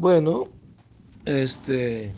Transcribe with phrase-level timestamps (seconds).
[0.00, 0.44] Bueno,
[1.26, 2.14] este.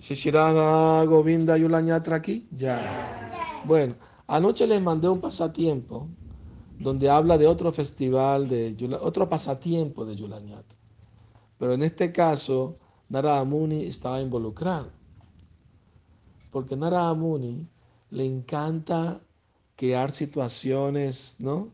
[0.00, 3.62] Shishirada Govinda Yulañatra aquí, ya.
[3.64, 3.94] Bueno,
[4.26, 6.08] anoche les mandé un pasatiempo
[6.80, 10.76] donde habla de otro festival, de otro pasatiempo de Yulañatra.
[11.56, 12.78] Pero en este caso,
[13.08, 14.90] Narada Muni estaba involucrado.
[16.50, 17.64] Porque Narada Muni
[18.10, 19.20] le encanta
[19.76, 21.68] crear situaciones, ¿no?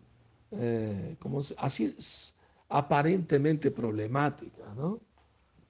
[0.51, 1.95] Eh, como así
[2.73, 4.99] aparentemente problemáticas, ¿no?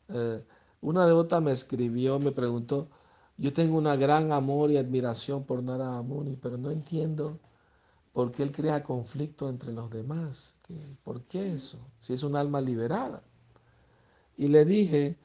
[0.09, 0.45] Eh,
[0.81, 2.89] una devota me escribió, me preguntó,
[3.37, 7.41] yo tengo una gran amor y admiración por Narada Muni, pero no entiendo
[8.13, 10.55] por qué él crea conflicto entre los demás.
[11.03, 11.79] ¿Por qué eso?
[11.99, 13.23] Si es un alma liberada.
[14.37, 15.17] Y le dije,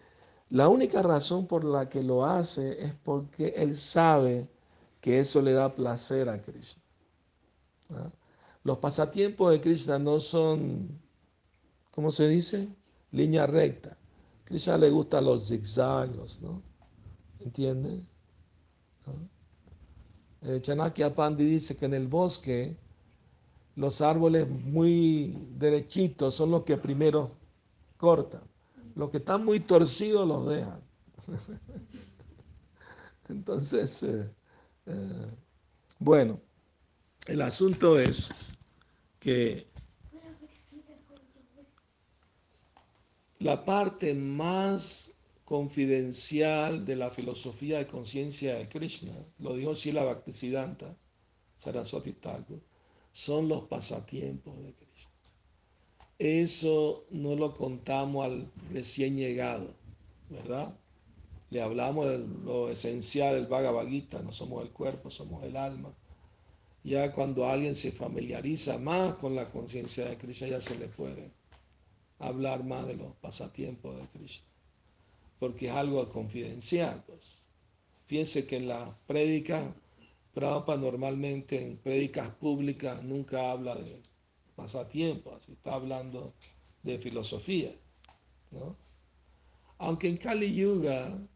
[0.50, 4.50] la única razón por la que lo hace es porque él sabe
[5.00, 6.81] que eso le da placer a Krishna.
[7.91, 8.09] ¿Ah?
[8.64, 11.00] Los pasatiempos de Krishna no son,
[11.98, 12.70] ¿cómo se dice?
[13.12, 13.98] Línea recta.
[14.44, 16.62] Krishna le gustan los zigzags, ¿no?
[17.39, 18.04] ¿Entiende?
[20.44, 22.78] Eh, Chanakya Pandi dice que en el bosque
[23.76, 27.31] los árboles muy derechitos son los que primero
[27.98, 28.44] cortan.
[28.94, 30.80] Los que están muy torcidos los dejan.
[33.30, 34.30] Entonces, eh,
[34.86, 35.36] eh,
[35.98, 36.39] bueno,
[37.26, 38.30] el asunto es
[39.20, 39.67] que
[43.48, 50.94] la parte más confidencial de la filosofía de conciencia de Krishna, lo dijo Srila Bhaktisiddhanta
[51.58, 52.59] Saraswati Thakur,
[53.14, 55.14] son los pasatiempos de Krishna.
[56.20, 59.73] Eso no lo contamos al recién llegado,
[60.30, 60.78] ¿verdad?
[61.50, 63.88] Le hablamos de lo esencial del Bhagavad
[64.26, 65.95] no somos el cuerpo, somos el alma.
[66.84, 71.36] Ya cuando alguien se familiariza más con la conciencia de Krishna, ya se le puede
[72.20, 74.48] hablar más de los pasatiempos de Krishna,
[75.40, 77.04] porque es algo confidencial.
[77.06, 77.40] Pues.
[78.06, 79.76] Fíjense que en la prédica,
[80.33, 84.02] Prabhupada normalmente en prédicas públicas nunca habla de
[84.56, 86.33] pasatiempos, está hablando
[86.83, 87.72] de filosofía.
[89.80, 91.27] Aunque en Kali Yuga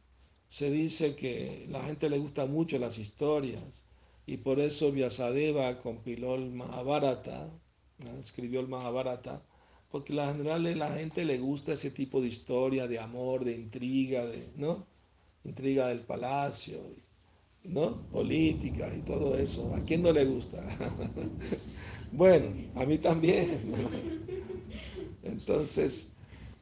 [0.47, 3.85] se dice que la gente le gusta mucho las historias
[4.25, 7.49] y por eso Vyasadeva compiló el Mahabharata,
[8.19, 9.41] escribió el Mahabharata,
[9.91, 14.25] porque la general la gente le gusta ese tipo de historia de amor, de intriga,
[14.25, 14.85] de, ¿no?
[15.43, 16.79] Intriga del palacio,
[17.65, 17.97] ¿no?
[18.11, 19.73] Política y todo eso.
[19.75, 20.63] ¿A quién no le gusta?
[22.11, 23.59] bueno, a mí también.
[25.23, 26.13] Entonces,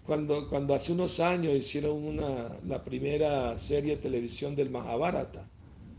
[0.06, 5.47] cuando, cuando hace unos años hicieron una, la primera serie de televisión del Mahabharata,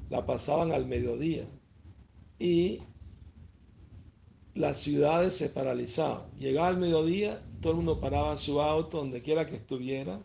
[0.09, 1.47] la pasaban al mediodía
[2.39, 2.81] y
[4.55, 6.23] las ciudades se paralizaban.
[6.39, 10.21] Llegaba el mediodía, todo el mundo paraba su auto donde quiera que estuviera,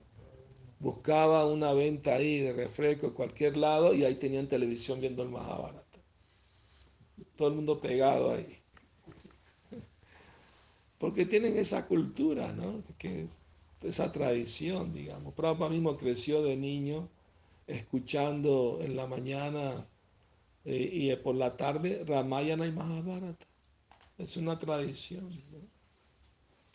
[0.79, 5.29] buscaba una venta ahí de refresco en cualquier lado y ahí tenían televisión viendo el
[5.29, 5.99] Mahabharata.
[7.35, 8.47] Todo el mundo pegado ahí.
[10.97, 12.83] Porque tienen esa cultura, ¿no?
[12.97, 13.27] Que,
[13.81, 15.33] esa tradición, digamos.
[15.33, 17.07] Prabhupada mismo creció de niño
[17.67, 19.87] escuchando en la mañana
[20.65, 23.45] eh, y por la tarde Ramayana y Mahabharata.
[24.17, 25.29] Es una tradición.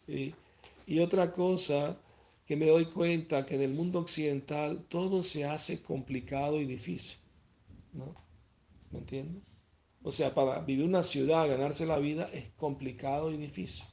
[0.06, 0.34] Y,
[0.98, 1.96] otra cosa
[2.44, 7.18] que me doy cuenta que en el mundo occidental todo se hace complicado y difícil.
[7.92, 8.12] ¿no?
[8.90, 9.42] ¿Me entiendes?
[10.02, 13.84] O sea, para vivir una ciudad, ganarse la vida, es complicado y difícil.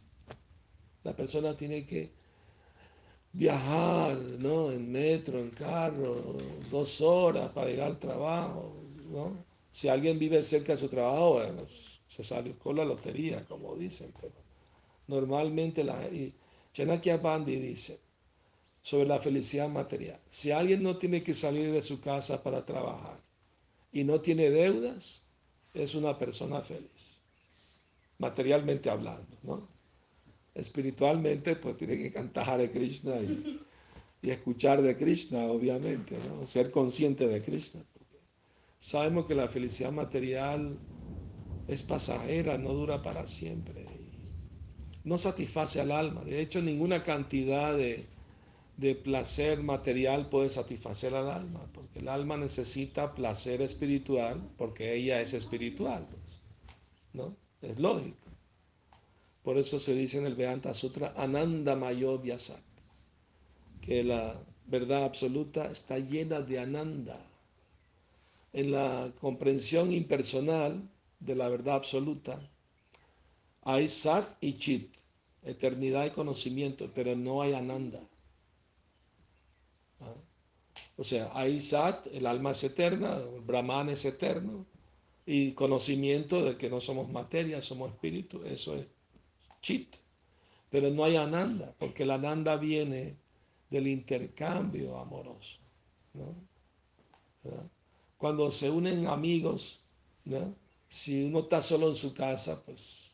[1.04, 2.10] La persona tiene que
[3.34, 4.72] viajar, ¿no?
[4.72, 6.38] En metro, en carro,
[6.72, 8.74] dos horas para llegar al trabajo,
[9.10, 9.46] ¿no?
[9.70, 11.64] Si alguien vive cerca de su trabajo, bueno,
[12.08, 14.34] se salió con la lotería, como dicen, pero
[15.08, 16.00] normalmente la
[16.74, 18.00] Chanakya Bandi dice
[18.82, 20.20] sobre la felicidad material.
[20.30, 23.20] Si alguien no tiene que salir de su casa para trabajar
[23.92, 25.24] y no tiene deudas,
[25.74, 27.20] es una persona feliz,
[28.18, 29.68] materialmente hablando, ¿no?
[30.56, 33.60] Espiritualmente, pues tiene que cantar Hare Krishna y,
[34.22, 36.46] y escuchar de Krishna, obviamente, ¿no?
[36.46, 37.82] Ser consciente de Krishna.
[38.80, 40.80] Sabemos que la felicidad material
[41.68, 43.86] es pasajera, no dura para siempre.
[45.04, 46.24] No satisface al alma.
[46.24, 48.06] De hecho, ninguna cantidad de,
[49.04, 55.34] placer material puede satisfacer al alma, porque el alma necesita placer espiritual, porque ella es
[55.34, 56.08] espiritual.
[56.10, 56.42] Pues,
[57.14, 57.36] ¿no?
[57.62, 58.28] Es lógico.
[59.44, 62.62] Por eso se dice en el Vedanta Sutra, Ananda Mayo Vyasat,
[63.82, 64.36] que la
[64.68, 67.18] verdad absoluta está llena de Ananda.
[68.54, 72.40] En la comprensión impersonal, de la verdad absoluta,
[73.64, 74.96] hay Sat y Chit,
[75.44, 78.00] eternidad y conocimiento, pero no hay Ananda,
[81.00, 84.66] O sea, hay Sat, el alma es eterna, Brahman es eterno,
[85.28, 88.88] y conocimiento de que no somos materia, somos espíritu, eso es
[89.62, 89.96] Chit.
[90.70, 93.18] Pero no hay Ananda, porque el Ananda viene
[93.70, 95.60] del intercambio amoroso.
[98.18, 99.82] Cuando se unen amigos,
[100.90, 103.12] si uno está solo en su casa, pues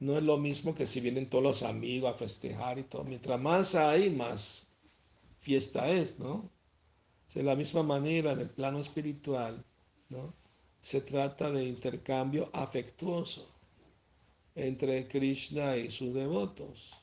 [0.00, 3.04] no es lo mismo que si vienen todos los amigos a festejar y todo.
[3.04, 4.66] Mientras más hay, más
[5.40, 6.50] fiesta es, ¿no?
[7.34, 9.64] De la misma manera, en el plano espiritual,
[10.08, 10.34] ¿no?
[10.80, 13.46] Se trata de intercambio afectuoso
[14.54, 16.94] entre Krishna y sus devotos,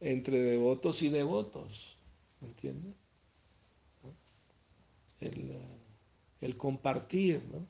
[0.00, 1.96] entre devotos y devotos,
[2.40, 2.96] ¿entiendes?
[5.20, 5.52] El,
[6.40, 7.66] el, compartir, ¿no?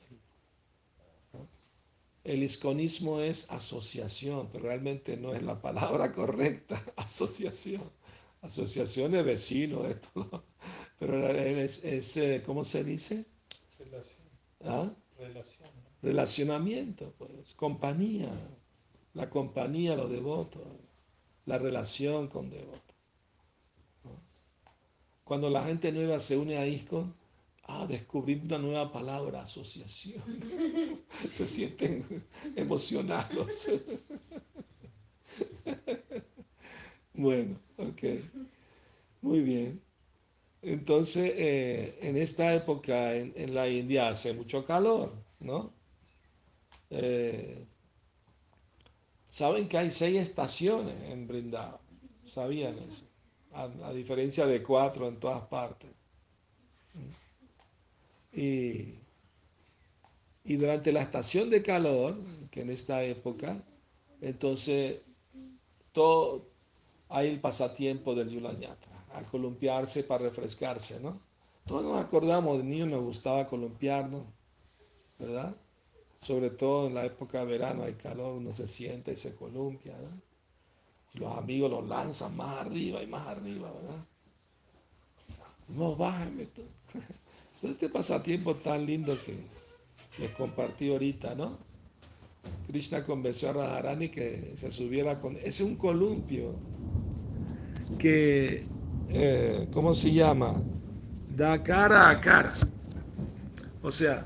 [2.23, 7.83] El isconismo es asociación, pero realmente no es la palabra correcta, asociación.
[8.41, 10.43] Asociación de vecinos, esto,
[10.99, 13.25] pero es, es, eh, ¿cómo se dice?
[13.77, 14.17] Relación.
[14.61, 14.91] ¿Ah?
[15.19, 15.69] Relación.
[16.01, 18.31] Relacionamiento, pues, compañía,
[19.13, 20.63] la compañía, los devotos,
[21.45, 22.95] la relación con devotos.
[25.23, 27.13] Cuando la gente nueva se une a ISCON,
[27.71, 30.21] ah, descubrir una nueva palabra, asociación.
[31.31, 32.25] se sienten
[32.55, 33.69] emocionados.
[37.13, 38.03] bueno, ok.
[39.21, 39.81] Muy bien.
[40.61, 45.73] Entonces, eh, en esta época en, la India hace mucho calor, ¿no?
[46.89, 47.65] Eh,
[49.31, 51.79] Saben que hay seis estaciones en Brindavan.
[52.25, 53.05] ¿Sabían eso?
[53.53, 55.89] A, diferencia de cuatro en todas partes.
[58.33, 58.95] Y,
[60.43, 62.17] y durante la estación de calor,
[62.49, 63.63] que en esta época,
[64.21, 65.01] entonces
[65.91, 66.47] todo
[67.09, 71.19] hay el pasatiempo del Yulañatra, a columpiarse para refrescarse, ¿no?
[71.65, 74.23] Todos nos acordamos, de niños nos gustaba columpiarnos,
[75.19, 75.55] ¿verdad?
[76.21, 79.93] sobre todo en la época de verano hay calor, uno se siente y se columpia,
[79.97, 80.17] ¿verdad?
[81.13, 84.05] Y los amigos los lanzan más arriba y más arriba, ¿verdad?
[85.69, 86.61] No, bájame tú.
[87.63, 89.35] Este pasatiempo tan lindo que
[90.19, 91.57] les compartí ahorita, ¿no?
[92.67, 95.35] Krishna convenció a Radharani que se subiera con...
[95.43, 96.55] Es un columpio
[97.99, 98.65] que,
[99.09, 100.59] eh, ¿cómo se llama?
[101.35, 102.51] Da cara a cara.
[103.83, 104.25] O sea,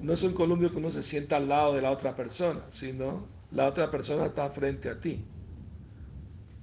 [0.00, 3.26] no es un columpio que uno se sienta al lado de la otra persona, sino
[3.50, 5.22] la otra persona está frente a ti.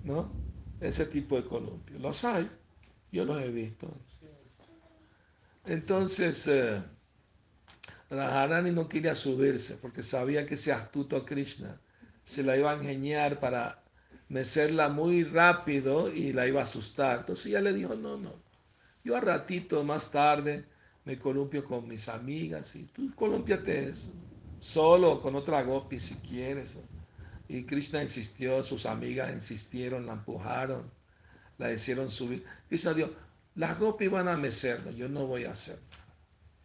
[0.03, 0.31] ¿No?
[0.79, 1.99] Ese tipo de columpio.
[1.99, 2.49] Los hay,
[3.11, 3.87] yo los he visto.
[5.65, 6.81] Entonces, eh,
[8.09, 11.79] no quería subirse porque sabía que ese astuto Krishna
[12.23, 13.83] se la iba a ingeniar para
[14.29, 17.19] mecerla muy rápido y la iba a asustar.
[17.19, 18.33] Entonces ella le dijo, no, no,
[19.03, 20.65] yo a ratito más tarde
[21.05, 23.91] me columpio con mis amigas y tú columpiate
[24.59, 26.77] solo con otra gopi si quieres.
[27.47, 30.89] Y Krishna insistió, sus amigas insistieron, la empujaron,
[31.57, 32.45] la hicieron subir.
[32.69, 33.11] Krishna dijo,
[33.55, 35.85] las gopi van a mecerlo, yo no voy a hacerlo.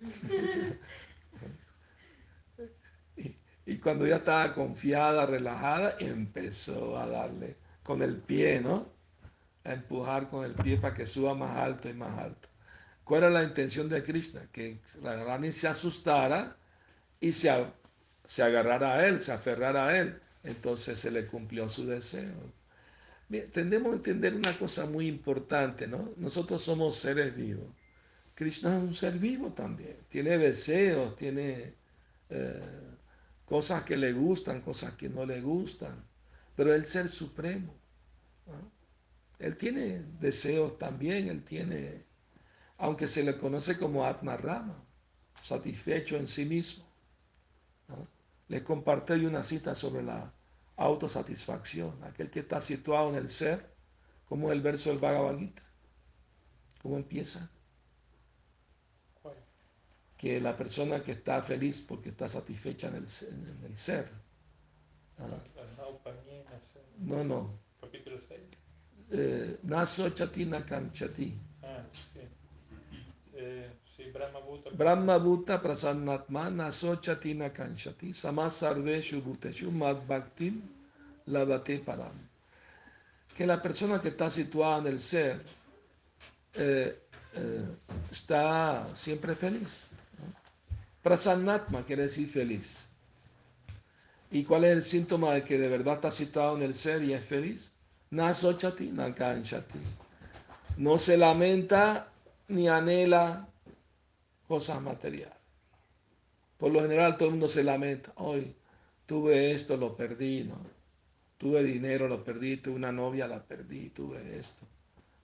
[3.16, 3.36] y,
[3.66, 8.88] y cuando ya estaba confiada, relajada, empezó a darle con el pie, ¿no?
[9.64, 12.48] A empujar con el pie para que suba más alto y más alto.
[13.04, 14.48] ¿Cuál era la intención de Krishna?
[14.52, 16.56] Que Radharani se asustara
[17.20, 17.50] y se,
[18.24, 20.20] se agarrara a él, se aferrara a él.
[20.42, 22.34] Entonces se le cumplió su deseo.
[23.52, 26.12] Tendemos a entender una cosa muy importante, ¿no?
[26.16, 27.66] Nosotros somos seres vivos.
[28.34, 29.96] Krishna es un ser vivo también.
[30.08, 31.74] Tiene deseos, tiene
[32.30, 32.96] eh,
[33.44, 35.94] cosas que le gustan, cosas que no le gustan.
[36.54, 37.74] Pero el ser supremo.
[39.38, 42.06] Él tiene deseos también, él tiene
[42.78, 44.74] aunque se le conoce como Atma Rama,
[45.42, 46.84] satisfecho en sí mismo.
[48.48, 50.32] Les comparto hoy una cita sobre la
[50.76, 53.74] autosatisfacción, aquel que está situado en el ser,
[54.26, 55.62] como el verso del Bhagavad Gita.
[56.82, 57.50] ¿Cómo empieza?
[60.16, 63.06] Que la persona que está feliz porque está satisfecha en el,
[63.76, 64.10] ser.
[66.98, 67.58] No, no.
[67.80, 68.40] Capítulo 6.
[69.10, 71.45] Eh, naso chati kanchati.
[74.76, 80.60] Brahma Bhuta Prasannatma Nasochati Kanshati Samasarveshu Bhuteshu Mad Bhaktim
[81.28, 82.14] Lavate Param.
[83.34, 85.40] Que la persona que está situada en el ser
[86.54, 86.98] eh,
[87.34, 87.64] eh,
[88.10, 89.88] está siempre feliz.
[91.02, 92.86] Prasannatma quiere decir feliz.
[94.30, 97.12] ¿Y cuál es el síntoma de que de verdad está situado en el ser y
[97.12, 97.72] es feliz?
[98.10, 99.78] Nasochati Nakanshati.
[100.78, 102.08] No se lamenta
[102.48, 103.48] ni anhela
[104.46, 105.36] cosas materiales.
[106.56, 108.54] Por lo general todo el mundo se lamenta, hoy
[109.04, 110.56] tuve esto, lo perdí, ¿no?
[111.38, 114.66] Tuve dinero, lo perdí, tuve una novia, la perdí, tuve esto,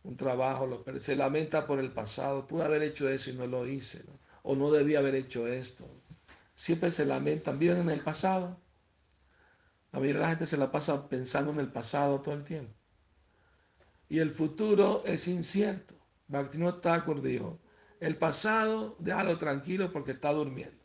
[0.04, 1.00] un trabajo, lo perdí.
[1.00, 4.04] Se lamenta por el pasado, pude haber hecho eso y no lo hice,
[4.42, 5.86] o no debía haber hecho esto.
[6.54, 8.58] Siempre se lamentan, viven en el pasado.
[9.90, 12.72] La mayoría de la gente se la pasa pensando en el pasado todo el tiempo.
[14.08, 15.94] Y el futuro es incierto.
[16.28, 17.58] Bhaktivinoda Thakur dijo,
[18.02, 20.76] el pasado déjalo tranquilo porque está durmiendo.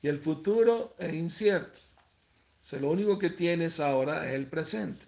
[0.00, 1.78] Y el futuro es incierto.
[2.80, 5.04] Lo único que tienes ahora es el presente.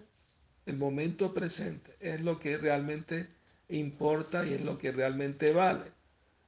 [0.67, 3.27] El momento presente es lo que realmente
[3.69, 5.91] importa y es lo que realmente vale.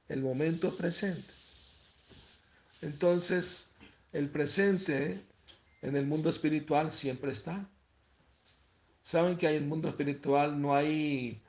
[0.06, 1.32] El momento presente.
[2.82, 3.72] Entonces,
[4.12, 5.20] el presente
[5.82, 7.68] en el mundo espiritual siempre está.
[9.02, 11.41] Saben que en el mundo espiritual no hay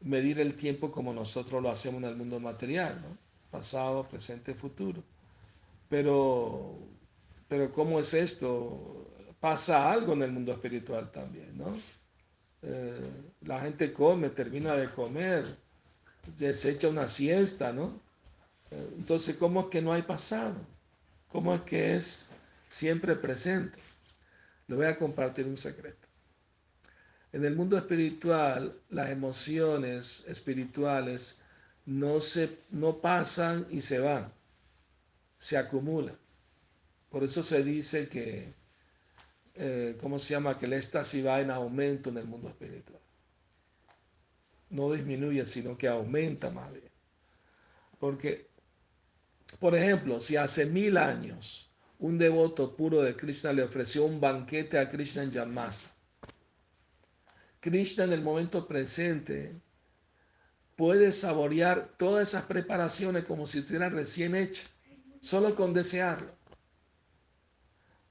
[0.00, 3.16] medir el tiempo como nosotros lo hacemos en el mundo material, ¿no?
[3.50, 5.02] pasado, presente, futuro.
[5.88, 6.78] Pero,
[7.48, 9.10] pero ¿cómo es esto?
[9.40, 11.74] Pasa algo en el mundo espiritual también, ¿no?
[12.62, 15.44] Eh, la gente come, termina de comer,
[16.36, 18.00] se echa una siesta, ¿no?
[18.70, 20.56] Eh, entonces, ¿cómo es que no hay pasado?
[21.28, 22.30] ¿Cómo es que es
[22.68, 23.78] siempre presente?
[24.66, 25.97] Le voy a compartir un secreto.
[27.32, 31.40] En el mundo espiritual, las emociones espirituales
[31.84, 34.32] no, se, no pasan y se van,
[35.38, 36.16] se acumulan.
[37.10, 38.52] Por eso se dice que,
[39.56, 40.58] eh, ¿cómo se llama?
[40.58, 43.00] Que el éxtasis va en aumento en el mundo espiritual.
[44.70, 46.90] No disminuye, sino que aumenta más bien.
[47.98, 48.48] Porque,
[49.60, 54.78] por ejemplo, si hace mil años un devoto puro de Krishna le ofreció un banquete
[54.78, 55.90] a Krishna en Yamasta,
[57.60, 59.56] Krishna en el momento presente
[60.76, 64.70] puede saborear todas esas preparaciones como si estuvieran recién hechas,
[65.20, 66.32] solo con desearlo.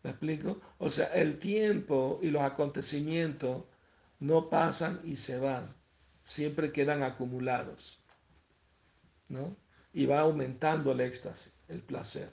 [0.04, 0.62] ¿Me explico?
[0.78, 3.64] O sea, el tiempo y los acontecimientos
[4.20, 5.74] no pasan y se van,
[6.24, 8.02] siempre quedan acumulados.
[9.30, 9.56] ¿no?
[9.94, 12.32] Y va aumentando el éxtasis, el placer.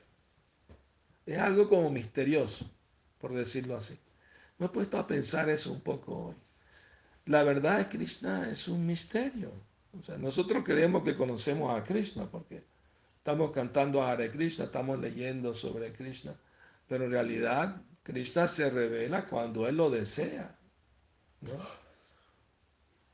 [1.26, 2.70] Es algo como misterioso,
[3.18, 3.98] por decirlo así.
[4.58, 6.34] Me he puesto a pensar eso un poco hoy.
[7.26, 9.50] La verdad es Krishna es un misterio.
[9.98, 12.64] O sea, nosotros creemos que conocemos a Krishna porque
[13.18, 16.34] estamos cantando a Hare Krishna, estamos leyendo sobre Krishna,
[16.88, 20.58] pero en realidad Krishna se revela cuando Él lo desea.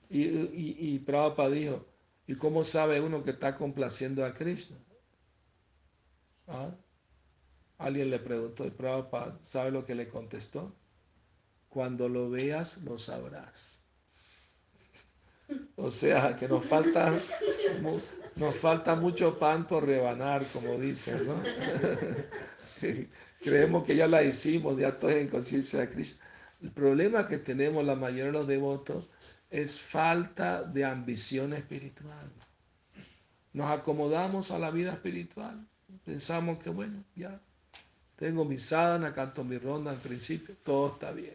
[0.09, 1.87] Y, y, y Prabhupada dijo,
[2.27, 4.77] ¿y cómo sabe uno que está complaciendo a Krishna?
[6.49, 6.75] ¿Ah?
[7.79, 10.75] Alguien le preguntó y Prabhupada, ¿sabe lo que le contestó?
[11.69, 13.80] Cuando lo veas, lo sabrás.
[15.77, 17.13] O sea, que nos falta,
[18.37, 21.43] nos falta mucho pan por rebanar, como dicen, ¿no?
[23.41, 26.23] Creemos que ya la hicimos, ya estoy en conciencia de Cristo.
[26.63, 29.09] El problema que tenemos la mayoría de los devotos
[29.49, 32.31] es falta de ambición espiritual.
[33.55, 35.67] Nos acomodamos a la vida espiritual.
[36.05, 37.41] Pensamos que, bueno, ya
[38.17, 41.35] tengo mi sadhana, canto mi ronda al principio, todo está bien.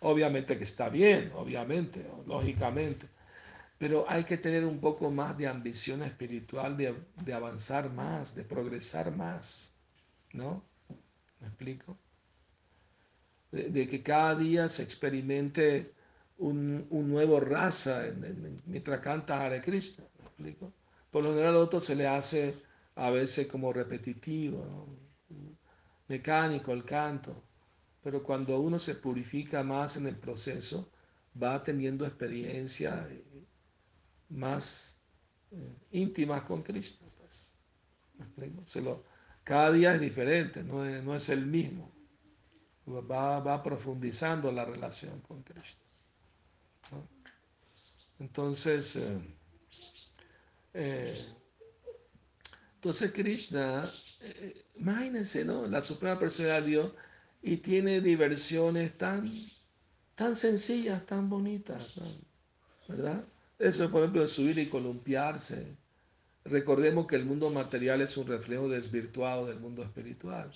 [0.00, 3.13] Obviamente que está bien, obviamente, lógicamente
[3.78, 9.14] pero hay que tener un poco más de ambición espiritual, de, avanzar más, de progresar
[9.14, 9.72] más,
[10.32, 10.62] ¿no?
[11.40, 11.98] ¿Me explico?
[13.50, 15.92] De, que cada día se experimente
[16.38, 20.72] un, nuevo raza en, mientras canta Hare Krishna, ¿me explico?
[21.10, 22.56] Por lo general a otro se le hace
[22.96, 24.88] a veces como repetitivo,
[26.08, 27.42] mecánico el canto,
[28.02, 30.90] pero cuando uno se purifica más en el proceso,
[31.40, 33.06] va teniendo experiencia
[34.28, 34.96] más
[35.50, 37.04] eh, íntimas con Cristo.
[37.18, 37.54] Pues.
[39.42, 41.92] Cada día es diferente, no es, no es el mismo.
[42.86, 45.82] Va, va, profundizando la relación con Cristo.
[48.18, 49.18] Entonces, eh,
[50.74, 51.26] eh,
[52.74, 53.90] entonces Krishna,
[54.76, 55.66] imagínense, ¿no?
[55.66, 56.92] La Suprema Personalidad de Dios
[57.44, 59.30] y tiene diversiones tan,
[60.14, 61.82] tan sencillas, tan bonitas,
[62.88, 63.22] ¿verdad?
[63.64, 65.76] Eso, por ejemplo, de subir y columpiarse.
[66.44, 70.52] Recordemos que el mundo material es un reflejo desvirtuado del mundo espiritual.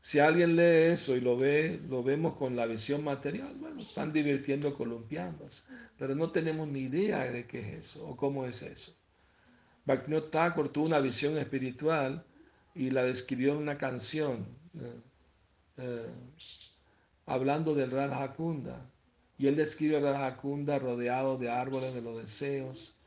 [0.00, 4.12] Si alguien lee eso y lo ve, lo vemos con la visión material, bueno, están
[4.12, 5.62] divirtiendo columpiándose,
[5.98, 8.94] pero no tenemos ni idea de qué es eso o cómo es eso.
[9.84, 12.24] Bhaktivinoda Thakur tuvo una visión espiritual
[12.76, 15.00] y la describió en una canción eh,
[15.78, 16.14] eh,
[17.26, 18.89] hablando del Radha Kunda.
[19.40, 22.98] Y él describe a Radha rodeado de árboles de los deseos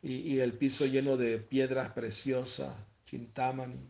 [0.00, 2.72] y, el piso lleno de piedras preciosas,
[3.06, 3.88] chintamani,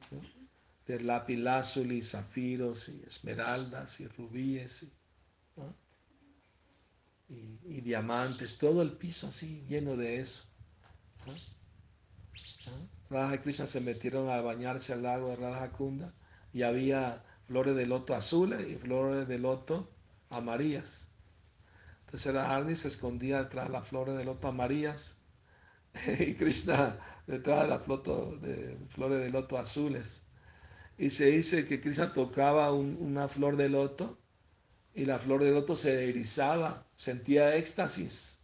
[0.86, 4.86] de lapilázuli, zafiros y esmeraldas y rubíes
[7.28, 10.48] y, diamantes, todo el piso así lleno de eso.
[13.10, 16.14] Radha y Krishna se metieron a bañarse al lago de Radha Kunda
[16.54, 19.92] y había flores de loto azules y flores de loto
[20.30, 21.09] amarillas.
[22.10, 25.18] Entonces Radharani se escondía detrás de las flores de loto amarillas
[26.18, 26.98] y Krishna
[27.28, 30.24] detrás de las flores de loto azules.
[30.98, 34.18] Y se dice que Krishna tocaba una flor de loto
[34.92, 38.42] y la flor de loto se erizaba, sentía éxtasis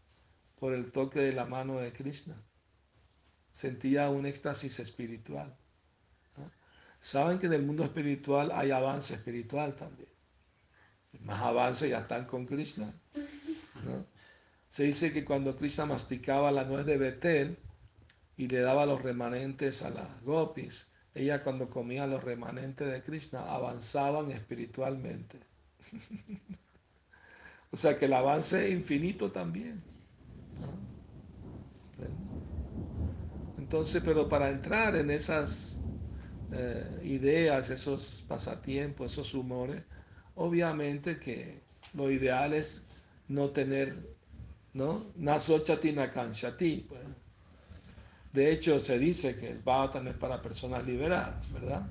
[0.61, 2.41] por el toque de la mano de Krishna.
[3.51, 5.59] Sentía un éxtasis espiritual.
[7.01, 10.09] Saben que en el mundo espiritual hay avance espiritual también.
[11.23, 12.95] Más avance ya están con Krishna.
[14.69, 17.59] Se dice que cuando Krishna masticaba la nuez de Betel
[18.37, 23.41] y le daba los remanentes a las gopis, ella cuando comía los remanentes de Krishna
[23.53, 25.41] avanzaban espiritualmente.
[27.71, 29.83] o sea que el avance es infinito también.
[33.67, 35.81] Entonces, pero para entrar en esas
[36.53, 39.83] eh, ideas, esos pasatiempos, esos humores,
[40.37, 42.87] obviamente que lo ideal es
[43.27, 44.16] no tener,
[44.77, 45.07] ¿no?
[46.13, 46.87] Kanshati.
[46.89, 47.01] Pues.
[48.33, 51.89] De hecho, se dice que el bhattan es para personas liberadas, ¿verdad?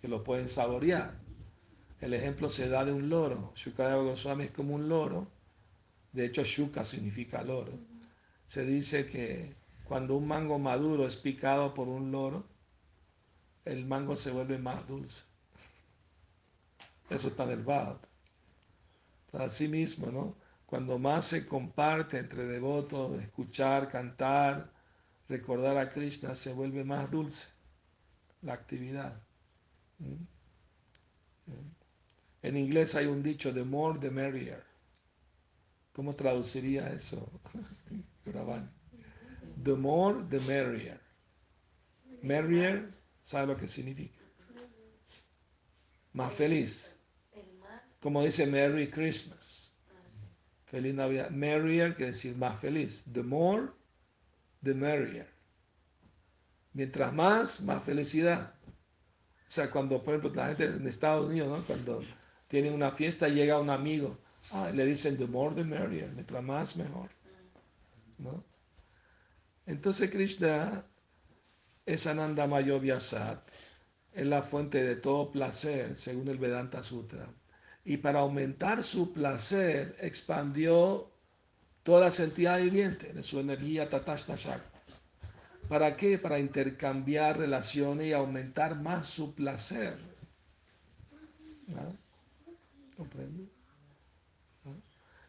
[0.00, 1.14] Que lo pueden saborear.
[2.00, 3.52] El ejemplo se da de un loro.
[3.56, 5.26] Shukadeva Goswami es como un loro.
[6.12, 7.72] De hecho, Shuka significa loro.
[8.46, 9.54] Se dice que
[9.84, 12.44] cuando un mango maduro es picado por un loro,
[13.64, 15.22] el mango se vuelve más dulce.
[17.08, 18.00] Eso está en el Bhagavad.
[19.32, 20.41] Así mismo, ¿no?
[20.72, 24.72] Cuando más se comparte entre devotos, escuchar, cantar,
[25.28, 27.48] recordar a Krishna, se vuelve más dulce
[28.40, 29.22] la actividad.
[29.98, 30.14] ¿Mm?
[31.44, 31.74] ¿Mm?
[32.40, 34.64] En inglés hay un dicho, the more the merrier.
[35.92, 37.30] ¿Cómo traduciría eso?
[39.62, 40.98] the more the merrier.
[42.22, 42.88] Merrier,
[43.22, 44.20] ¿sabe lo que significa?
[46.14, 46.96] Más feliz.
[48.00, 49.41] Como dice Merry Christmas.
[50.72, 51.30] Feliz Navidad.
[51.30, 53.04] Merrier quiere decir más feliz.
[53.12, 53.68] The more,
[54.64, 55.28] the merrier.
[56.72, 58.54] Mientras más, más felicidad.
[58.66, 61.62] O sea, cuando, por ejemplo, la gente en Estados Unidos, ¿no?
[61.66, 62.02] Cuando
[62.48, 64.18] tienen una fiesta, llega un amigo,
[64.52, 67.10] ah, le dicen, the more the merrier, mientras más mejor.
[68.16, 68.42] ¿no?
[69.66, 70.86] Entonces Krishna
[71.84, 72.48] es Ananda
[72.98, 73.46] Sat,
[74.14, 77.26] es la fuente de todo placer, según el Vedanta Sutra.
[77.84, 81.10] Y para aumentar su placer, expandió
[81.82, 84.36] toda la entidad viviente de su energía Tatashta
[85.68, 86.18] ¿Para qué?
[86.18, 89.96] Para intercambiar relaciones y aumentar más su placer.
[91.68, 91.96] ¿no?
[92.96, 93.48] ¿Comprende?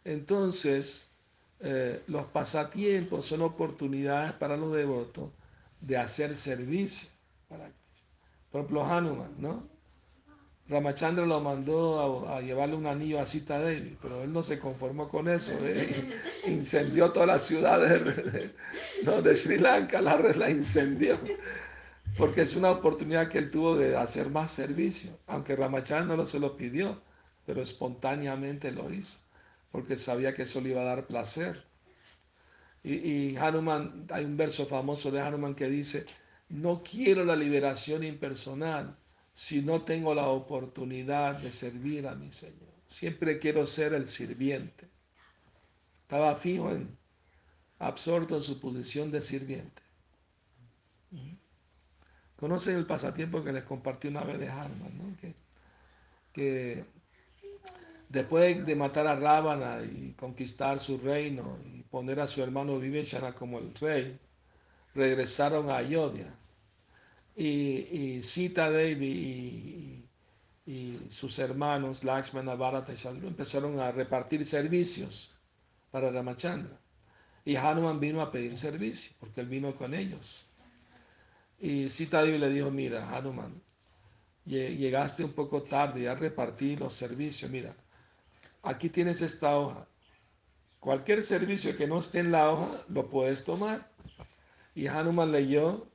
[0.04, 1.10] Entonces,
[1.62, 5.32] eh, los pasatiempos son oportunidades para los devotos
[5.80, 7.08] de hacer servicio.
[8.52, 9.73] por ejemplo, Hanuman, ¿no?
[10.70, 15.10] Ramachandra lo mandó a, llevarle un anillo a Sita Devi, pero él no se conformó
[15.10, 15.54] con eso.
[15.62, 16.14] ¿eh?
[16.48, 21.18] Incendió todas las ciudades de, de Sri Lanka, la, la incendió
[22.18, 26.40] porque es una oportunidad que él tuvo de hacer más servicio, aunque Ramachandra no se
[26.40, 27.02] lo pidió
[27.46, 29.20] pero espontáneamente lo hizo,
[29.72, 31.64] porque sabía que eso le iba a dar placer.
[32.84, 36.06] Y, Hanuman, hay un verso famoso de Hanuman que dice,
[36.50, 38.98] no quiero la liberación impersonal
[39.34, 42.74] si no tengo la oportunidad de servir a mi Señor.
[42.88, 44.88] Siempre quiero ser el sirviente.
[46.02, 46.98] Estaba fijo en,
[47.80, 49.82] absorto en su posición de sirviente.
[52.36, 54.98] ¿Conocen el pasatiempo que les compartí una vez de Hanuman?
[54.98, 55.18] ¿no?
[55.18, 55.34] Que,
[56.34, 56.86] que
[58.14, 63.34] Después de matar a Rábana y conquistar su reino y poner a su hermano Viveshana
[63.34, 64.20] como el rey,
[64.94, 66.28] regresaron a Ayodhya.
[67.36, 70.08] Y, Sita Devi
[70.66, 75.40] y, sus hermanos, Lakshmana, Bharata y Shandru, empezaron a repartir servicios
[75.92, 76.78] para Ramachandra.
[77.46, 80.46] Y Hanuman vino a pedir servicio, porque él vino con ellos.
[81.60, 83.52] Y Sita Devi le dijo, mira, Hanuman,
[84.46, 87.76] llegaste un poco tarde, a repartir los servicios, mira,
[88.62, 89.88] aquí tienes esta hoja.
[90.80, 93.90] Cualquier servicio que no esté en la hoja, lo puedes tomar.
[94.76, 95.88] Y Hanuman leyó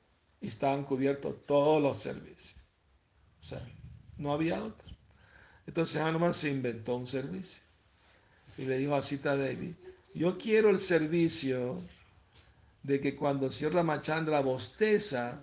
[0.47, 2.57] estaban cubiertos todos los servicios.
[3.41, 3.61] O sea,
[4.17, 4.87] no había otro.
[5.67, 7.63] Entonces Hanuman se inventó un servicio.
[8.57, 9.77] Y le dijo a Sita Devi,
[10.15, 11.83] yo quiero el servicio
[12.83, 15.43] de que cuando Sierra Machandra bosteza,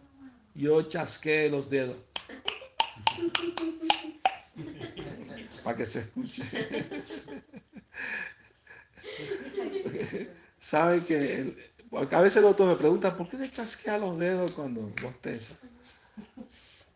[0.54, 1.96] yo chasquee los dedos.
[5.64, 6.44] Para que se escuche.
[10.58, 14.82] Sabe que a veces el otro me pregunta, ¿por qué le chasquea los dedos cuando
[15.02, 15.56] bosteza?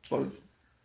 [0.10, 0.32] Por,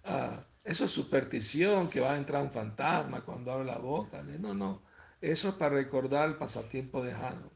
[0.05, 4.23] ah, eso es superstición, que va a entrar un fantasma cuando abre la boca.
[4.41, 4.83] No, no.
[5.21, 7.51] Eso es para recordar el pasatiempo de Hanuman.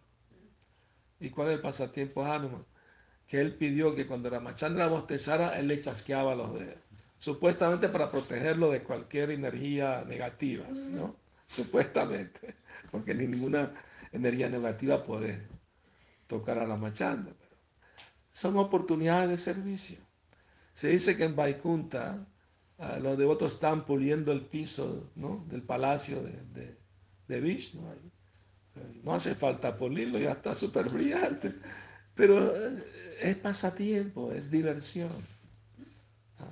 [1.21, 2.67] ¿Y cuál es el pasatiempo de Hanuman?
[3.27, 6.79] Que él pidió que cuando Ramachandra bostezara, él le chasqueaba los dedos.
[7.19, 11.17] Supuestamente para protegerlo de cualquier energía negativa, ¿no?
[11.47, 12.55] Supuestamente.
[12.91, 13.73] Porque ninguna
[14.13, 15.58] energía negativa puede
[16.29, 17.33] tocar a la machanda.
[17.37, 17.57] Pero
[18.31, 19.99] son oportunidades de servicio.
[20.73, 22.25] Se dice que en Vaikunta
[22.79, 25.11] ah, los devotos están puliendo el piso
[25.51, 27.83] del palacio de, Vishnu.
[29.03, 31.53] No hace falta pulirlo, ya está súper brillante.
[32.15, 32.79] Pero eh,
[33.23, 35.11] es pasatiempo, es diversión,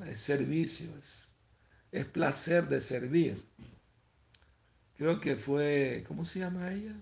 [0.06, 1.28] es servicio, es,
[1.92, 3.40] es placer de servir.
[4.96, 6.96] Creo que fue, ¿cómo se llama ella?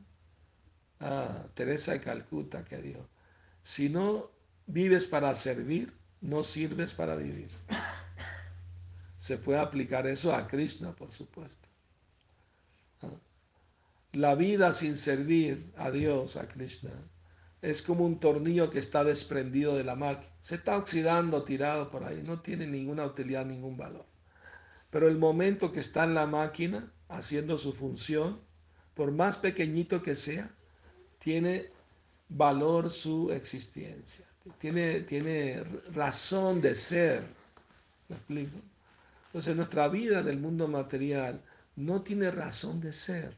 [1.01, 3.07] Ah, Teresa de Calcuta que dijo,
[3.63, 4.31] si no
[4.67, 7.49] vives para servir, no sirves para vivir.
[9.17, 11.69] Se puede aplicar eso a Krishna, por supuesto.
[13.03, 13.09] Ah,
[14.13, 16.91] la vida sin servir a Dios, a Krishna,
[17.65, 20.31] es como un tornillo que está desprendido de la máquina.
[20.43, 24.05] Se está oxidando, tirado por ahí, no tiene ninguna utilidad, ningún valor.
[24.91, 28.39] Pero el momento que está en la máquina, haciendo su función,
[28.93, 30.55] por más pequeñito que sea,
[31.19, 31.71] tiene
[32.29, 34.27] valor su existencia,
[34.59, 35.63] tiene, tiene
[35.95, 37.25] razón de ser.
[38.09, 38.59] ¿Me explico?
[39.27, 41.43] Entonces nuestra vida del mundo material
[41.77, 43.35] no tiene razón de ser,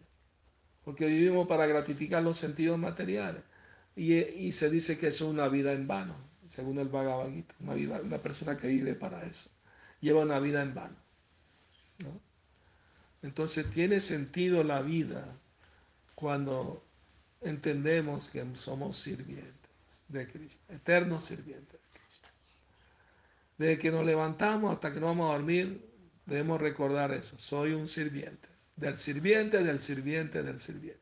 [0.84, 3.42] porque vivimos para gratificar los sentidos materiales.
[3.94, 6.14] Y, se dice que eso es una vida en vano,
[6.48, 9.48] según el Bhagavad Gita, una, vida, una persona que vive para eso,
[10.00, 10.96] lleva una vida en vano.
[13.22, 15.24] Entonces tiene sentido la vida
[16.14, 16.85] cuando
[17.40, 19.54] entendemos que somos sirvientes
[20.08, 22.28] de Cristo, eternos sirvientes de Cristo.
[23.58, 25.84] Desde que nos levantamos hasta que nos vamos a dormir,
[26.26, 27.36] debemos recordar eso.
[27.38, 31.00] Soy un sirviente, del sirviente, del sirviente, del sirviente.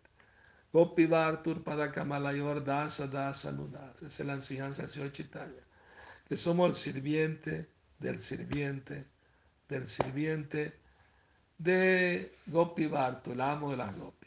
[0.72, 4.02] Gopi Bartur Padakamalayur Dasa Dasa Nudas.
[4.02, 5.62] Esa es la enseñanza del Señor Chitanya.
[6.28, 7.68] Que somos el sirviente
[7.98, 9.04] del sirviente,
[9.68, 10.72] del sirviente
[11.58, 12.90] de Gopi
[13.26, 14.23] el amo de las Gopi.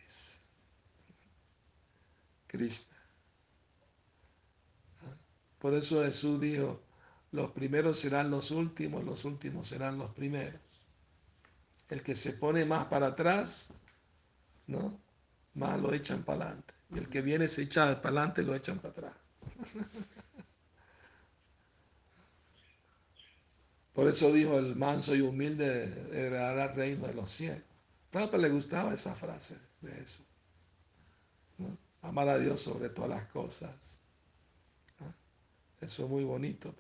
[2.48, 2.98] Krishna.
[5.60, 6.82] Por eso Jesús dijo,
[7.32, 10.62] los primeros serán los últimos, los últimos serán los primeros.
[11.90, 13.70] El que se pone más para atrás,
[14.68, 15.00] ¿no?
[15.56, 16.74] Más lo echan para adelante.
[16.92, 19.14] Y el que viene se echa para adelante, lo echan para atrás.
[23.94, 27.64] Por eso dijo el manso y humilde heredará el reino de los cielos.
[28.12, 30.27] Prabhupada le gustaba esa frase de eso
[32.02, 34.00] amar a Dios sobre todas las cosas.
[35.00, 35.14] ¿Ah?
[35.82, 36.74] Eso es muy bonito,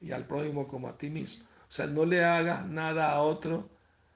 [0.00, 1.44] y al prójimo como a ti mismo.
[1.44, 3.68] O sea, no le hagas nada a otro,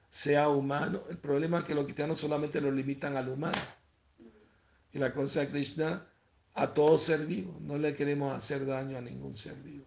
[0.09, 0.99] sea humano.
[1.09, 3.59] El problema es que los cristianos solamente lo limitan al humano.
[4.91, 6.07] Y la cosa de Krishna,
[6.53, 7.57] a todo ser vivo.
[7.61, 9.85] No le queremos hacer daño a ningún ser vivo.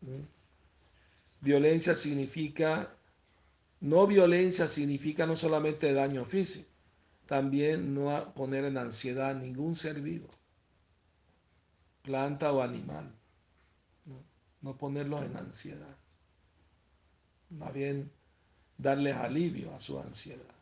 [0.00, 0.22] ¿Mm?
[1.40, 2.94] Violencia significa,
[3.80, 6.67] no violencia significa no solamente daño físico
[7.28, 10.28] también no poner en ansiedad ningún ser vivo,
[12.00, 13.14] planta o animal.
[14.62, 15.96] No, ponerlos en ansiedad.
[17.50, 18.10] Más bien
[18.78, 20.54] darles alivio a su ansiedad.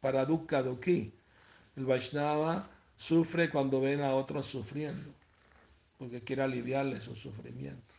[0.00, 1.12] Para Dukkha Dukhi,
[1.76, 2.66] el Vaishnava
[2.96, 5.12] sufre cuando ven a otros sufriendo,
[5.98, 7.92] porque quiere aliviarle su sufrimiento.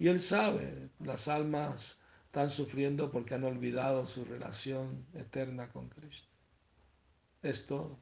[0.00, 6.33] Y él sabe, las almas están sufriendo porque han olvidado su relación eterna con Cristo.
[7.44, 7.98] Es todo.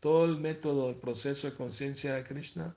[0.00, 2.74] Todo el método, el proceso de conciencia de Krishna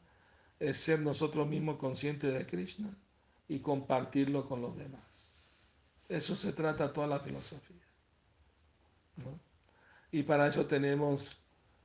[0.59, 2.89] es ser nosotros mismos conscientes de Krishna
[3.47, 5.35] y compartirlo con los demás.
[6.09, 7.77] Eso se trata toda la filosofía.
[10.11, 11.37] Y para eso tenemos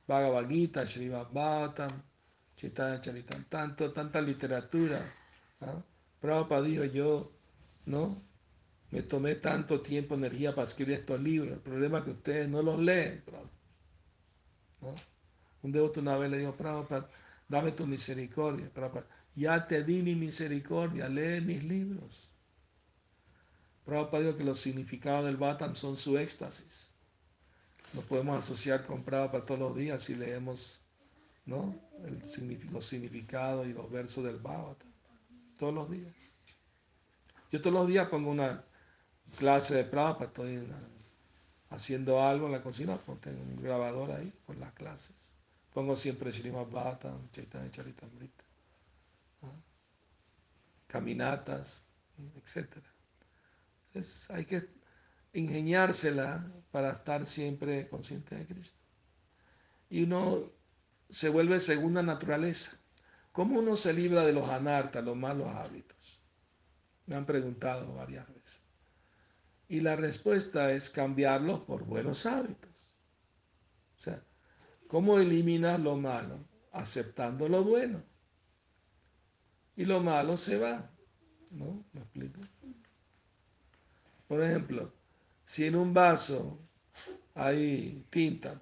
[0.07, 1.91] Bhagavad Gita, Srimad Bhattam,
[2.55, 4.99] Chaitanya Charitam, tanto, tanta literatura.
[6.19, 7.31] Prabhupada dijo, yo,
[7.85, 8.30] ¿no?
[8.91, 11.53] Me tomé tanto tiempo, energía para escribir estos libros.
[11.53, 13.23] El problema es que ustedes no los leen.
[14.81, 14.93] ¿no?
[15.63, 17.09] Un devoto una vez le dijo, Prabhupada,
[17.47, 18.69] dame tu misericordia.
[18.73, 22.29] Prabhupada, ya te di mi misericordia, lee mis libros.
[23.85, 26.89] Prabhupada dijo que los significados del Bhattan son su éxtasis.
[27.93, 30.81] Nos podemos asociar con Prabhupada todos los días si leemos
[31.45, 31.75] ¿no?
[32.03, 32.21] El,
[32.71, 34.85] los significados y los versos del Bhagavata.
[35.57, 36.13] Todos los días.
[37.51, 38.63] Yo todos los días pongo una
[39.37, 40.67] clase de Prabhupada, estoy
[41.69, 45.15] haciendo algo en la cocina, pues tengo un grabador ahí con las clases.
[45.73, 48.43] Pongo siempre Srimad Bhattan, Chaitanya Charitamrita,
[50.87, 51.85] caminatas,
[52.35, 52.67] etc.
[53.87, 54.67] Entonces hay que
[55.33, 58.79] ingeniársela para estar siempre consciente de Cristo.
[59.89, 60.39] Y uno
[61.09, 62.77] se vuelve segunda naturaleza.
[63.31, 66.21] ¿Cómo uno se libra de los anartas, los malos hábitos?
[67.05, 68.40] Me han preguntado varias veces.
[69.71, 72.93] Y la respuesta es cambiarlos por buenos hábitos.
[73.97, 74.21] O sea,
[74.89, 76.43] ¿cómo eliminar lo malo?
[76.73, 78.03] Aceptando lo bueno.
[79.77, 80.91] Y lo malo se va.
[81.51, 81.85] ¿No?
[81.93, 82.41] ¿Me explico?
[84.27, 84.91] Por ejemplo,
[85.45, 86.59] si en un vaso
[87.33, 88.59] hay tinta,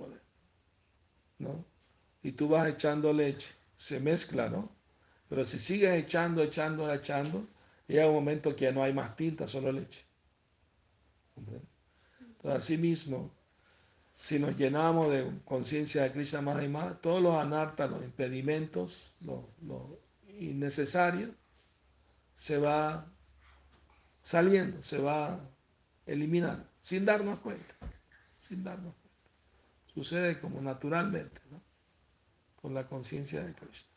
[1.39, 1.65] ¿no?
[2.21, 4.69] Y tú vas echando leche, se mezcla, ¿no?
[5.27, 7.47] Pero si sigues echando, echando, echando,
[7.87, 10.08] llega un momento que ya no hay más tinta, solo leche.
[12.19, 13.32] Entonces, así mismo,
[14.19, 19.12] si nos llenamos de conciencia de Krishna más y más, todos los anartas, los impedimentos,
[19.21, 19.47] lo,
[20.39, 21.34] innecesario,
[22.36, 23.06] se va
[24.21, 25.39] saliendo, se va
[26.06, 27.75] eliminando, sin darnos cuenta,
[28.47, 29.10] sin darnos cuenta.
[29.93, 31.41] Sucede como naturalmente,
[32.62, 33.89] con la conciencia de Krishna.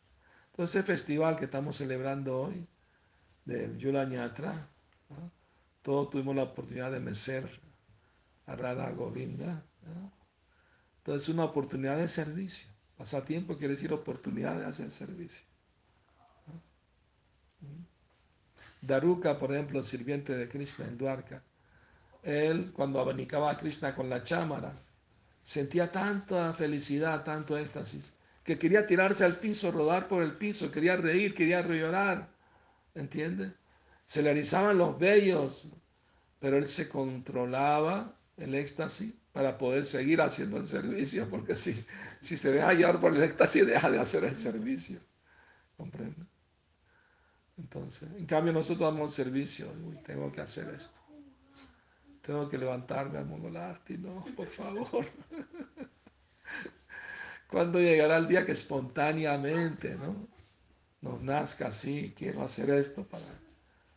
[0.51, 2.67] Entonces, el festival que estamos celebrando hoy,
[3.45, 4.69] del Yula Ñatra,
[5.83, 7.47] todos tuvimos la oportunidad de mecer
[8.47, 9.63] a Radha Govinda.
[10.97, 12.69] Entonces es una oportunidad de servicio.
[12.97, 15.45] Pasatiempo quiere decir oportunidad de hacer servicio.
[18.81, 21.41] Daruka, por ejemplo, sirviente de Krishna en Dwarka,
[22.23, 24.73] él cuando abanicaba a Krishna con la chámara,
[25.41, 30.95] sentía tanta felicidad, tanto éxtasis, que quería tirarse al piso, rodar por el piso, quería
[30.95, 32.29] reír, quería llorar,
[32.93, 33.51] ¿entiendes?
[34.05, 35.67] Se le erizaban los vellos,
[36.39, 41.85] pero él se controlaba el éxtasis para poder seguir haciendo el servicio, porque si,
[42.21, 44.99] si se deja llevar por el éxtasis, deja de hacer el servicio.
[45.75, 46.25] ¿Comprende?
[47.57, 50.99] Entonces, en cambio nosotros damos el servicio, uy, tengo que hacer esto.
[52.21, 53.27] Tengo que levantarme al
[53.89, 54.87] y no, por favor.
[57.49, 60.27] ¿Cuándo llegará el día que espontáneamente ¿no?
[61.01, 63.25] nos nazca así, quiero hacer esto para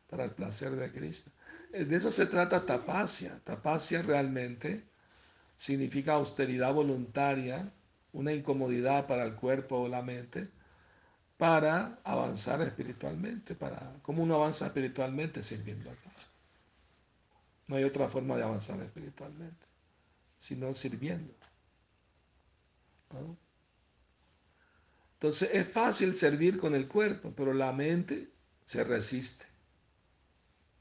[0.09, 1.31] para el placer de Cristo.
[1.73, 3.38] Eh, de eso se trata tapacia.
[3.45, 4.85] Tapacia realmente
[5.57, 7.71] significa austeridad voluntaria,
[8.12, 10.49] una incomodidad para el cuerpo o la mente,
[11.37, 13.55] para avanzar espiritualmente.
[13.55, 15.42] Para, ¿Cómo uno avanza espiritualmente?
[15.42, 16.31] Sirviendo a Cristo.
[17.69, 19.66] No hay otra forma de avanzar espiritualmente,
[20.38, 21.33] sino sirviendo.
[25.14, 28.29] Entonces es fácil servir con el cuerpo, pero la mente
[28.64, 29.47] se resiste.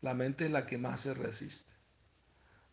[0.02, 1.74] La mente es la que más se resiste.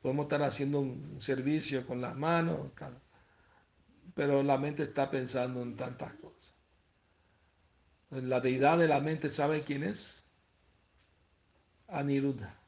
[0.01, 2.73] Podemos estar haciendo un servicio con las manos,
[4.15, 6.55] pero la mente está pensando en tantas cosas.
[8.11, 10.25] La deidad de la mente, ¿sabe quién es?
[11.89, 12.59] Aniruddha.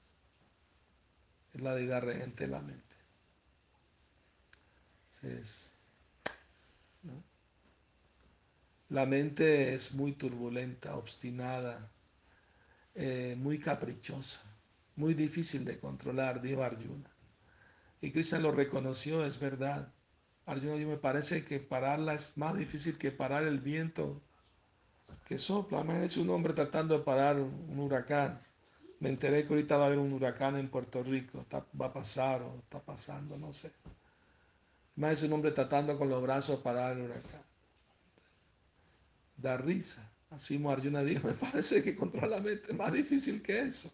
[1.52, 2.94] Es la deidad regente de la mente.
[8.88, 11.93] La mente es muy turbulenta, obstinada,
[13.36, 14.54] muy caprichosa
[14.96, 17.10] muy difícil de controlar, dijo Arjuna.
[18.00, 19.92] Y Krishna lo reconoció, es verdad.
[20.46, 24.20] Arjuna yo me parece que pararla es más difícil que parar el viento
[25.26, 25.82] que sopla.
[26.04, 28.40] Es un hombre tratando de parar un huracán.
[29.00, 31.44] Me enteré que ahorita va a haber un huracán en Puerto Rico.
[31.80, 33.72] va a pasar o está pasando, no sé.
[34.96, 37.42] Es un hombre tratando con los brazos parar el huracán.
[39.36, 40.13] Da risa.
[40.34, 43.92] Así Arjuna dijo, me parece que controlar la mente es más difícil que eso.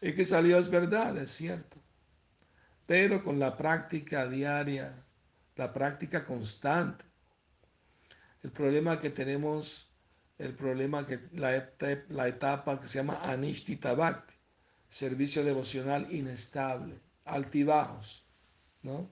[0.00, 1.78] Y que salió es verdad, es cierto.
[2.86, 4.92] Pero con la práctica diaria,
[5.56, 7.04] la práctica constante.
[8.42, 9.88] El problema que tenemos,
[10.38, 11.56] el problema que la,
[12.26, 14.34] etapa que se llama Anishtita Bhakti,
[14.88, 18.26] servicio devocional inestable, altibajos,
[18.82, 19.08] ¿no?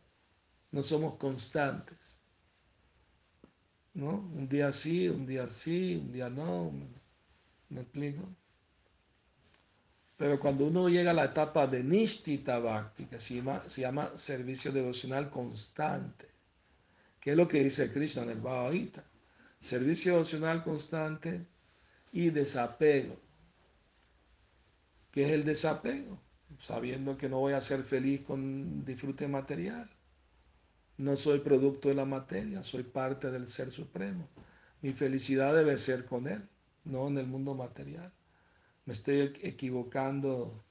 [0.72, 1.99] No somos constantes.
[4.08, 6.72] Un día sí, un día sí, un día no.
[7.68, 8.28] ¿Me explico?
[10.16, 14.72] Pero cuando uno llega a la etapa de Nishtita Bhakti, se llama, se llama servicio
[14.72, 16.28] devocional constante,
[17.20, 19.02] que es lo que dice Krishna en el Bhagavad
[19.58, 21.46] servicio devocional constante
[22.12, 23.16] y desapego.
[25.10, 26.18] ¿Qué es el desapego?
[26.58, 29.88] Sabiendo que no voy a ser feliz con disfrute material.
[31.00, 34.28] No soy producto de la materia, soy parte del Ser Supremo.
[34.82, 36.46] Mi felicidad debe ser con Él,
[36.84, 38.12] no en el mundo material.
[38.84, 40.62] Me estoy equivocando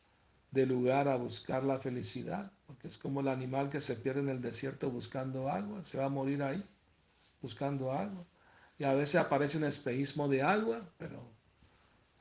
[0.52, 4.30] de lugar a buscar la felicidad, porque es como el animal que se pierde en
[4.30, 6.64] el desierto buscando agua, se va a morir ahí
[7.42, 8.24] buscando agua.
[8.78, 11.28] Y a veces aparece un espejismo de agua, pero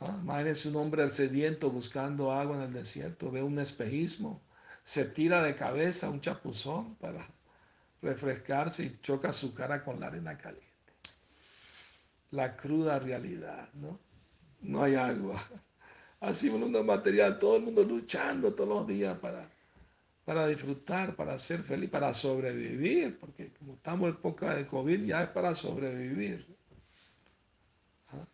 [0.00, 0.18] ¿ah?
[0.24, 4.40] un hombre sediento buscando agua en el desierto, ve un espejismo,
[4.82, 7.22] se tira de cabeza un chapuzón para
[8.02, 10.66] refrescarse y choca su cara con la arena caliente.
[12.30, 13.98] La cruda realidad, ¿no?
[14.60, 15.40] No hay agua.
[16.20, 19.48] Así un mundo material, todo el mundo luchando todos los días para,
[20.24, 25.22] para disfrutar, para ser feliz, para sobrevivir, porque como estamos en época de COVID ya
[25.22, 26.44] es para sobrevivir.
[28.08, 28.26] ¿Ah?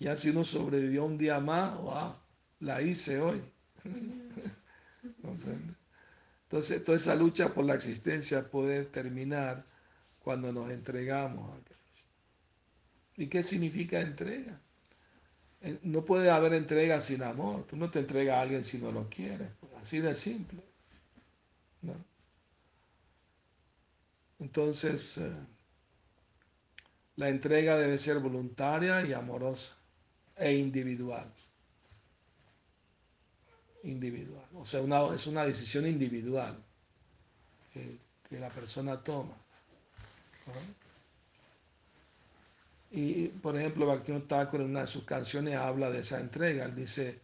[0.00, 2.14] Ya si uno sobrevivió un día más, wow,
[2.60, 3.40] la hice hoy.
[6.56, 9.62] Entonces, toda esa lucha por la existencia puede terminar
[10.24, 12.08] cuando nos entregamos a Cristo.
[13.18, 14.58] ¿Y qué significa entrega?
[15.60, 17.66] Eh, no puede haber entrega sin amor.
[17.66, 19.50] Tú no te entregas a alguien si no lo quieres.
[19.82, 20.62] Así de simple.
[24.38, 25.30] Entonces, eh,
[27.16, 29.76] la entrega debe ser voluntaria y amorosa
[30.36, 31.30] e individual.
[33.86, 34.44] Individual.
[34.54, 36.56] O sea, una, es una decisión individual
[37.72, 37.98] que,
[38.38, 39.34] la persona toma.
[42.90, 46.64] Y por ejemplo, Bhaktivinoda Thakur en una de sus canciones habla de esa entrega.
[46.64, 47.20] Él dice,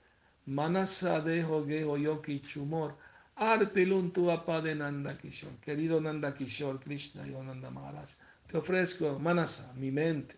[0.46, 2.96] Manasa dejo geho yoki chumor,
[3.36, 4.26] arpilun tu
[4.62, 5.56] de Nanda Kishore.
[5.60, 8.08] Querido Nanda Kishore, Krishna y Nanda Maharaj,
[8.46, 10.36] te ofrezco Manasa, mi mente.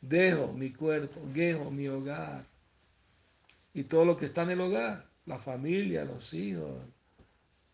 [0.00, 2.44] Dejo mi cuerpo, geho mi hogar.
[3.74, 6.80] Y todo lo que está en el hogar, la familia, los hijos,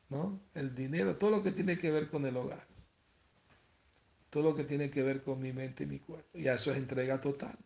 [0.09, 0.41] ¿no?
[0.55, 2.67] el dinero, todo lo que tiene que ver con el hogar
[4.31, 6.39] todo lo que tiene que ver con mi mente y mi cuerpo.
[6.39, 7.57] Y eso es entrega total.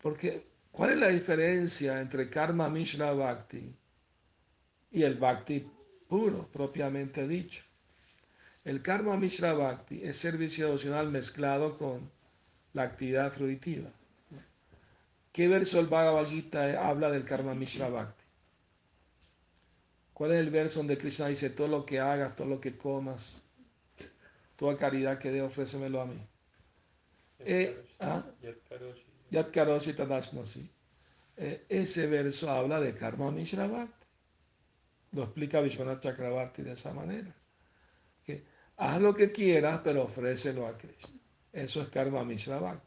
[0.00, 3.76] Porque, ¿cuál es la diferencia entre karma mishra bhakti
[4.90, 5.70] y el bhakti
[6.08, 7.62] puro, propiamente dicho?
[8.64, 12.10] El karma mishra bhakti es servicio devocional mezclado con
[12.72, 13.90] la actividad fruitiva.
[15.32, 18.24] ¿Qué verso del Bhagavad Gita habla del karma mishra bhakti?
[20.12, 23.42] ¿Cuál es el verso donde Krishna dice, todo lo que hagas, todo lo que comas,
[24.56, 26.20] toda caridad que dé, ofrécemelo a mí?
[27.38, 28.22] Eh, ¿ah?
[29.30, 29.94] Yat Karoshi
[31.38, 33.66] eh, ese verso habla de Karma Mishra
[35.12, 37.34] Lo explica Vishwanath Chakrabarti de esa manera.
[38.24, 38.44] Que
[38.76, 41.21] haz lo que quieras, pero ofrécelo a Krishna.
[41.52, 42.80] Eso es Karma Mishra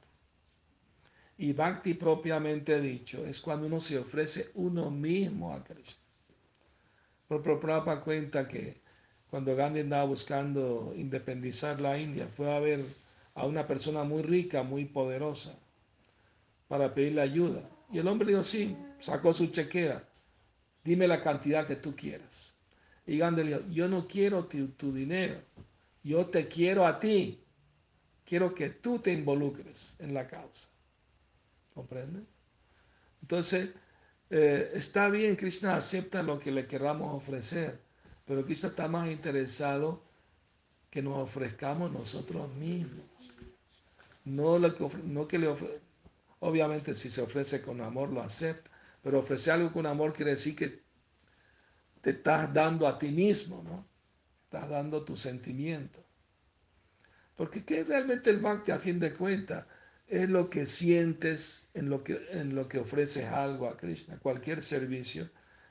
[1.38, 6.04] Y Bhakti propiamente dicho es cuando uno se ofrece uno mismo a Krishna.
[7.28, 8.82] Pero Prabhupada cuenta que
[9.30, 12.86] cuando Gandhi andaba buscando independizar la India, fue a ver
[13.34, 15.54] a una persona muy rica, muy poderosa,
[16.68, 17.62] para pedirle ayuda.
[17.92, 20.02] Y el hombre dijo, sí, sacó su chequera,
[20.84, 22.56] dime la cantidad que tú quieras.
[23.06, 25.36] Y Gandhi dijo, yo no quiero tu dinero,
[26.04, 27.45] yo te quiero a ti,
[28.26, 30.70] quiero que tú te involucres en la causa.
[31.74, 32.22] ¿Comprende?
[33.22, 33.70] Entonces,
[34.30, 37.80] eh, está bien, Krishna acepta lo que le queramos ofrecer,
[38.26, 40.04] pero Krishna está más interesado
[40.90, 43.06] que nos ofrezcamos nosotros mismos.
[44.24, 45.54] No, lo que, no que le
[46.40, 48.72] obviamente si se ofrece con amor lo acepta,
[49.04, 50.84] pero ofrecer algo con amor quiere decir que
[52.02, 53.86] te estás dando a ti mismo, ¿no?
[54.46, 56.04] Estás dando tu sentimiento.
[57.36, 59.68] Porque ¿qué realmente el bhakti a fin de cuentas?
[60.08, 64.62] es lo que sientes en lo que, en lo que ofreces algo a Krishna, cualquier
[64.62, 65.28] servicio,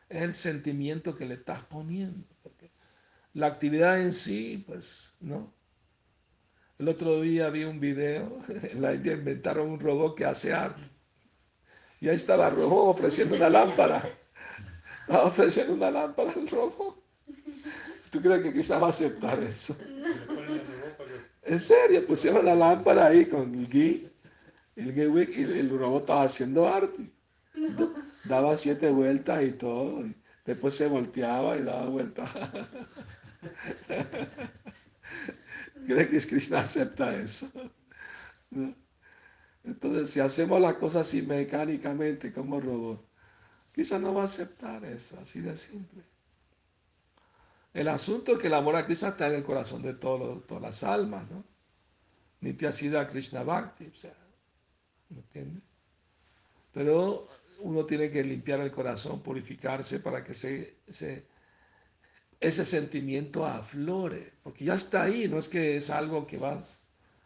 [0.08, 2.26] es el sentimiento que le estás poniendo.
[3.32, 5.52] la actividad en sí, pues, ¿no?
[6.78, 10.82] El otro día vi un video, en la India inventaron un robot que hace arte.
[12.00, 14.06] Y ahí estaba el robot ofreciendo una lámpara.
[15.00, 17.02] Estaba ofreciendo una lámpara al robot.
[18.10, 19.76] ¿Tú crees que quizás va a aceptar eso?
[21.46, 24.08] En serio, pusieron la lámpara ahí con el gui
[24.76, 27.10] el, el robot estaba haciendo arte.
[28.24, 30.04] Daba siete vueltas y todo.
[30.06, 32.30] Y después se volteaba y daba vueltas.
[35.86, 37.50] ¿Cree que Krishna acepta eso?
[39.62, 43.06] Entonces, si hacemos las cosas así mecánicamente como robot,
[43.72, 46.02] Krishna no va a aceptar eso, así de simple.
[47.74, 50.62] El asunto es que el amor a Krishna está en el corazón de todos todas
[50.62, 51.44] las almas, ¿no?
[52.40, 53.86] Nitya Siddha Krishna Bhakti.
[53.86, 54.14] O sea,
[55.10, 55.62] ¿Me entiendes?
[56.72, 57.26] Pero
[57.60, 61.26] uno tiene que limpiar el corazón, purificarse para que se, se
[62.40, 66.80] ese sentimiento aflore, porque ya está ahí, no es que es algo que vas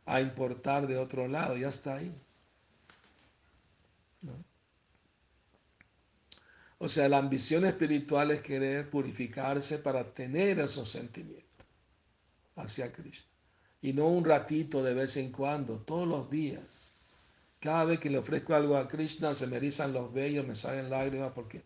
[0.07, 2.15] a importar de otro lado, ya está ahí.
[6.79, 11.67] O sea, la ambición espiritual es querer purificarse para tener esos sentimientos
[12.55, 13.29] hacia Cristo.
[13.81, 16.93] Y no un ratito de vez en cuando, todos los días.
[17.61, 20.91] Cada vez que le ofrezco algo a Krishna se me erizan los vellos, me salen
[20.91, 21.63] lágrimas porque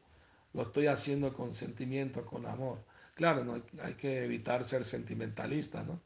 [0.54, 2.78] lo estoy haciendo con sentimiento, con amor.
[3.14, 6.00] Claro, no hay, que evitar ser sentimentalista, ¿no?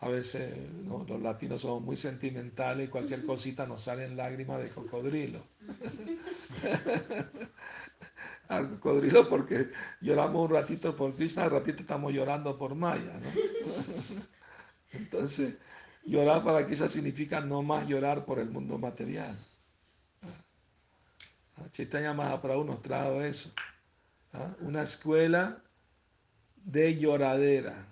[0.00, 0.54] A veces
[0.86, 5.42] los latinos somos muy sentimentales y cualquier cosita nos salen lágrimas de cocodrilo.
[8.48, 9.68] Al cocodrilo porque
[10.00, 13.30] lloramos un ratito por Krishna, un ratito estamos llorando por Maya, ¿no?
[14.92, 15.58] Entonces,
[16.04, 19.36] llorar para Krishna significa no más llorar por el mundo material.
[21.72, 23.52] Chaitanya Mahaprabhu nos trajo eso.
[24.32, 24.54] ¿ah?
[24.60, 25.62] Una escuela
[26.56, 27.86] de lloradera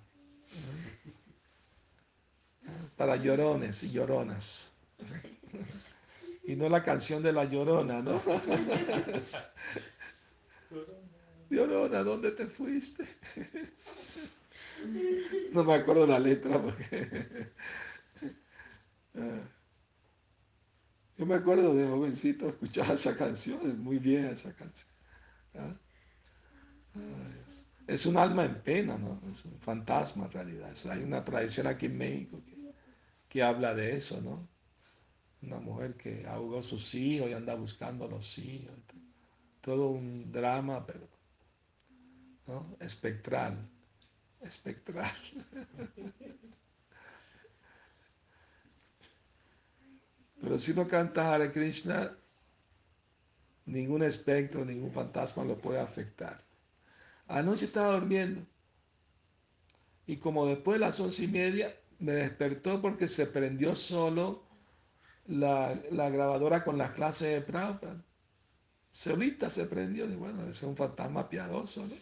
[2.96, 4.72] para llorones y lloronas.
[6.48, 8.22] Y no la canción de la llorona, ¿no?
[11.50, 13.04] Llorona, ¿dónde te fuiste?
[15.52, 17.08] No me acuerdo la letra porque...
[21.16, 24.92] Yo me acuerdo de jovencito escuchar esa canción, muy vieja esa canción.
[25.54, 25.74] ¿ah?
[27.86, 29.20] Es un alma en pena, ¿no?
[29.32, 30.72] Es un fantasma en realidad.
[30.90, 32.42] Hay una tradición aquí en México
[33.28, 34.46] que, habla de eso, ¿no?
[35.42, 38.74] Una mujer que ahogó sus hijos y anda buscando a los hijos.
[39.60, 41.08] Todo un drama, pero
[42.46, 42.76] ¿no?
[42.80, 43.56] espectral,
[44.40, 45.10] espectral.
[50.40, 52.16] Pero si no canta Hare Krishna,
[53.64, 56.38] ningún espectro, ningún fantasma lo puede afectar.
[57.28, 58.46] Anoche estaba durmiendo
[60.06, 64.44] y como después de las once y media me despertó porque se prendió solo
[65.26, 68.04] la, grabadora con las clases de Prabhupada.
[68.96, 71.94] Solita se prendió y bueno, es un fantasma piadoso, ¿no?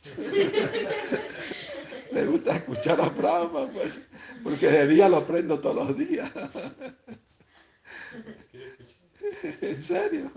[2.13, 4.07] Me gusta escuchar a Prabhupada, pues,
[4.45, 6.31] porque de día lo prendo todos los días.
[9.61, 10.31] ¿En serio?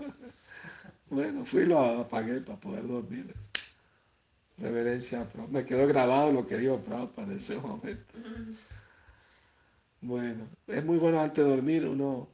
[1.10, 3.32] Bueno, fui y lo apagué para poder dormir.
[4.56, 8.18] Reverencia a Me quedó grabado lo que dijo Prabhupada en ese momento.
[10.00, 12.28] Bueno, es muy bueno antes de dormir uno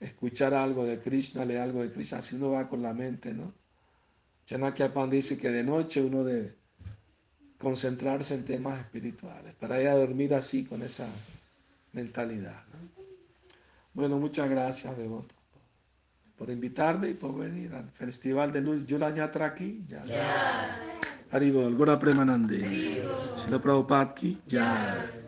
[0.00, 3.65] escuchar algo de Krishna, leer algo de Krishna, así uno va con la mente, ¿no?
[4.94, 6.54] Pan dice que de noche uno debe
[7.58, 11.08] concentrarse en temas espirituales, para ir a dormir así con esa
[11.92, 12.62] mentalidad.
[13.94, 15.34] Bueno, muchas gracias, Devoto,
[16.36, 19.82] por invitarme y por venir al Festival de Luz Yulanyatra aquí.
[19.88, 20.04] Ya.
[21.30, 23.02] Haribol, Gora Premanande.
[23.62, 24.14] Prabhupada
[24.48, 25.25] Jai.